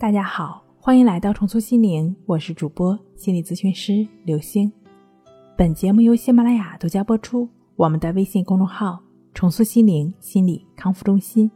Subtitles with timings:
[0.00, 4.72] 大家好，欢迎来到重塑心灵，我是主播心理咨询师刘星。
[5.58, 7.46] 本节目由喜马拉雅独家播出。
[7.76, 8.98] 我们的微信公众号
[9.34, 11.50] “重塑心灵心理康复中心”。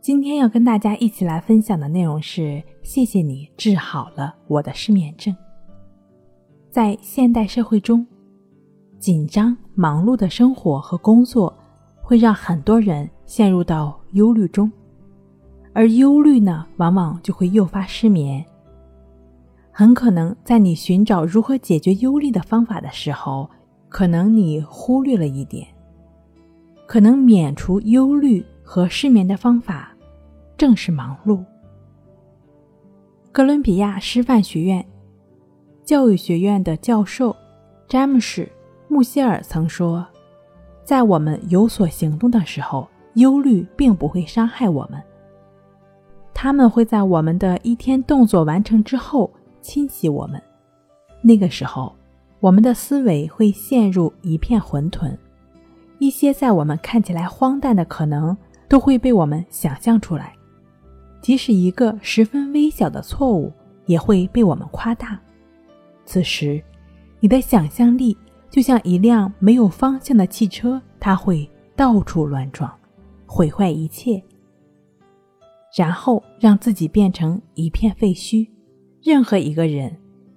[0.00, 5.36] 今天要跟大家一起来分享的内容是：谢谢你治好了我的失眠症。
[6.70, 8.06] 在现代社会中，
[8.98, 11.54] 紧张忙碌的生活和工作
[12.00, 14.72] 会让很多人陷入到忧虑中。
[15.74, 18.42] 而忧虑呢，往往就会诱发失眠。
[19.72, 23.50] 很可能在你寻找如何解决忧虑的方法的时候，
[23.88, 25.66] 可能你忽略了一点。
[26.86, 29.92] 可能免除忧虑和失眠的方法，
[30.56, 31.44] 正是忙碌。
[33.32, 34.86] 哥伦比亚师范学院
[35.82, 37.34] 教育学院的教授
[37.88, 38.44] 詹姆士·
[38.86, 40.06] 穆歇尔曾说
[40.84, 45.02] ：“在我们有所行动的时候，忧虑并不会伤害我们。”
[46.34, 50.42] 他们会在我们的一天动作完成之后侵袭我们，
[51.22, 51.94] 那个时候，
[52.40, 55.16] 我们的思维会陷入一片混沌，
[55.98, 58.36] 一些在我们看起来荒诞的可能
[58.68, 60.34] 都会被我们想象出来，
[61.22, 63.50] 即使一个十分微小的错误
[63.86, 65.18] 也会被我们夸大。
[66.04, 66.62] 此时，
[67.20, 68.14] 你的想象力
[68.50, 72.70] 就像一辆没有方向的汽车，它会到处乱撞，
[73.24, 74.22] 毁坏一切。
[75.74, 78.48] 然后让自己变成一片废墟。
[79.02, 79.94] 任何一个人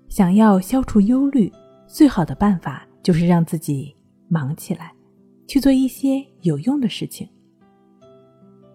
[0.09, 1.51] 想要消除忧虑，
[1.85, 3.95] 最好的办法就是让自己
[4.27, 4.91] 忙起来，
[5.47, 7.27] 去做一些有用的事情。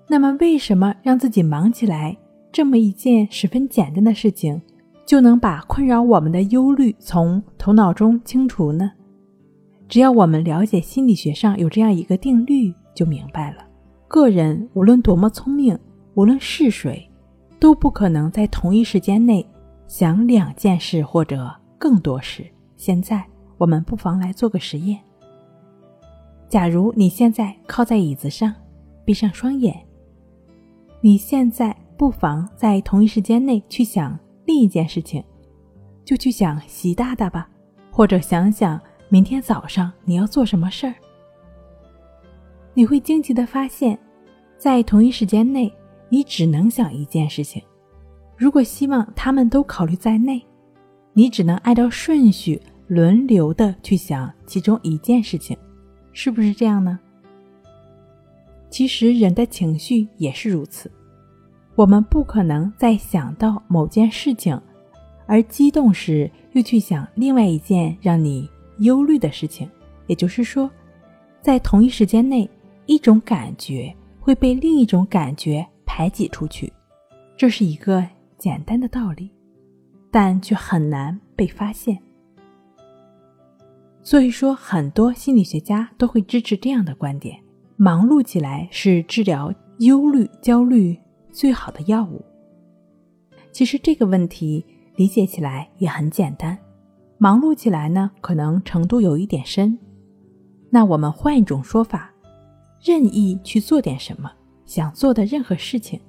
[0.08, 2.16] 那么，为什么让自己忙起来
[2.50, 4.60] 这么一件十分简单的事情，
[5.04, 8.92] 就能把困扰我们的忧虑从头脑中清除呢？
[9.88, 13.64] 只要我们了解心理学上有这样一个定律，就明白了：
[14.08, 15.78] 个人无论多么聪明。
[16.14, 17.10] 无论是谁，
[17.58, 19.44] 都不可能在同一时间内
[19.86, 22.44] 想两件事或者更多事。
[22.76, 23.24] 现在，
[23.56, 24.98] 我们不妨来做个实验。
[26.48, 28.54] 假如你现在靠在椅子上，
[29.06, 29.74] 闭上双眼，
[31.00, 35.24] 你现在不妨在同一时间内去想另一件事情，
[36.04, 37.48] 就去想习大大吧，
[37.90, 40.94] 或者想想明天早上你要做什么事儿。
[42.74, 43.98] 你会惊奇的发现，
[44.58, 45.72] 在同一时间内。
[46.12, 47.62] 你只能想一件事情，
[48.36, 50.44] 如果希望他们都考虑在内，
[51.14, 55.56] 你只能按照顺序轮流的去想其中一件事情，
[56.12, 57.00] 是不是这样呢？
[58.68, 60.92] 其实人的情绪也是如此，
[61.76, 64.60] 我们不可能在想到某件事情
[65.24, 68.46] 而激动时又去想另外一件让你
[68.80, 69.66] 忧虑的事情，
[70.08, 70.70] 也就是说，
[71.40, 72.46] 在同一时间内，
[72.84, 73.90] 一种感觉
[74.20, 75.66] 会被另一种感觉。
[75.94, 76.72] 排挤出去，
[77.36, 78.02] 这是一个
[78.38, 79.30] 简单的道理，
[80.10, 81.98] 但却很难被发现。
[84.02, 87.38] 所以说，很多心理学家都会支持这样的观点：
[87.76, 90.98] 忙碌起来是治疗忧虑、焦虑
[91.30, 92.24] 最好的药物。
[93.52, 94.64] 其实这个问题
[94.96, 96.56] 理解起来也很简单，
[97.18, 99.78] 忙碌起来呢，可能程度有一点深。
[100.70, 102.10] 那我们换一种说法，
[102.82, 104.32] 任意去做点什么。
[104.64, 106.00] 想做的任何事情，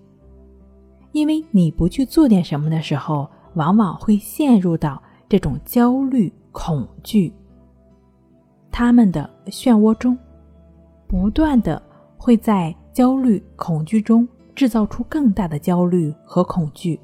[1.11, 7.33] 因为你不去做点什么的时候，往往会陷入到这种焦虑、恐惧
[8.71, 10.17] 他们的漩涡中，
[11.07, 11.81] 不断的
[12.17, 16.99] 会在焦虑、恐惧中制造出更大的焦虑和恐惧，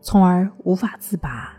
[0.00, 1.52] 从而无法自拔。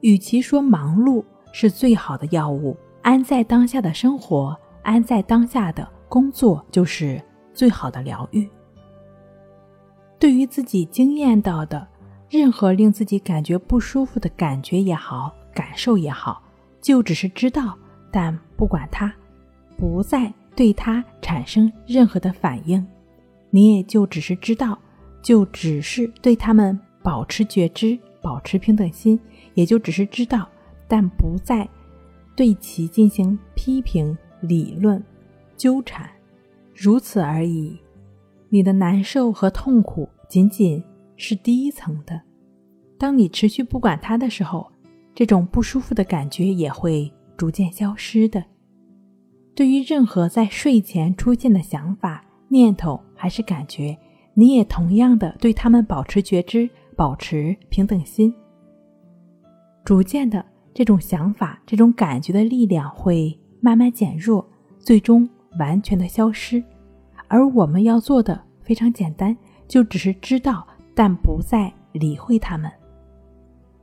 [0.00, 1.22] 与其说忙碌
[1.52, 7.20] 是最好的药物，安在当下的生活，安在当下的工作就是。
[7.52, 8.48] 最好的疗愈。
[10.18, 11.86] 对于自己经验到的
[12.28, 16.42] 任何令自己感觉不舒服的感觉也好，感受也好，
[16.80, 17.76] 就只是知道，
[18.10, 19.12] 但不管它，
[19.76, 22.86] 不再对它产生任何的反应。
[23.48, 24.78] 你也就只是知道，
[25.22, 29.18] 就只是对他们保持觉知，保持平等心，
[29.54, 30.46] 也就只是知道，
[30.86, 31.66] 但不再
[32.36, 35.02] 对其进行批评、理论、
[35.56, 36.08] 纠缠。
[36.82, 37.78] 如此而已，
[38.48, 40.82] 你的难受和痛苦仅仅
[41.14, 42.18] 是第一层的。
[42.96, 44.66] 当你持续不管它的时候，
[45.14, 48.42] 这种不舒服的感觉也会逐渐消失的。
[49.54, 53.94] 对于任何在睡前出现的想法、念头还是感觉，
[54.32, 56.66] 你也同样的对他们保持觉知，
[56.96, 58.34] 保持平等心。
[59.84, 60.42] 逐渐的，
[60.72, 64.48] 这种想法、这种感觉的力量会慢慢减弱，
[64.78, 65.28] 最终。
[65.58, 66.62] 完全的消失，
[67.28, 69.36] 而我们要做的非常简单，
[69.66, 72.70] 就只是知道但不再理会他们。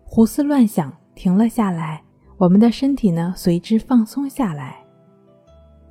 [0.03, 2.01] 胡思乱想停了下来，
[2.37, 4.77] 我们的身体呢随之放松下来，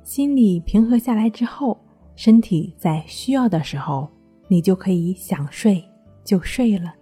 [0.03, 1.79] 心理平和下来之后，
[2.15, 4.09] 身体在需要的时候，
[4.47, 5.83] 你就可以想睡
[6.23, 6.95] 就睡了。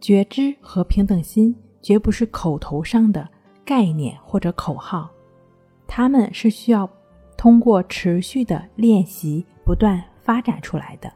[0.00, 3.28] 觉知和平等心绝不是口头上的
[3.64, 5.10] 概念或者口号，
[5.86, 6.88] 他们是需要
[7.40, 11.10] 通过持续的练习不断发展出来的。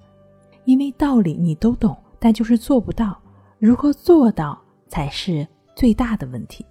[0.64, 3.20] 因为道理你都懂，但就是做不到，
[3.58, 4.58] 如何做到？
[4.88, 6.64] 才是最大的问题。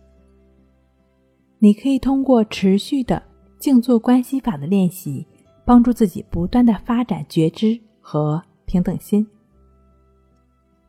[1.59, 3.21] 你可以通过持续的
[3.59, 5.27] 静坐观息法的练习，
[5.63, 9.27] 帮助自己不断的发展觉知和平等心。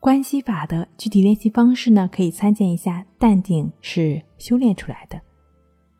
[0.01, 3.05] 观息法的具体练习方式呢，可以参见一下。
[3.19, 5.21] 淡定是修炼出来的。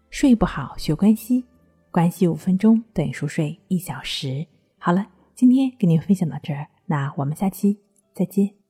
[0.09, 1.45] 睡不好学关息，
[1.95, 4.49] 关系五分钟等于熟睡一小时。
[4.79, 5.07] 好了，
[5.37, 7.79] 今天跟您分享到这儿，那我们下期
[8.13, 8.64] 再见。